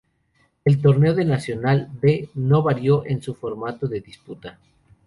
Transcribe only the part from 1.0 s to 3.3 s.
del Nacional B no varió en